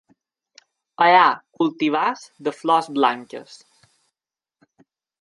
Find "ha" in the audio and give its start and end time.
1.17-1.25